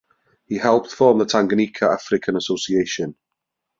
[0.47, 3.15] He helped form the Tanganyika African Association.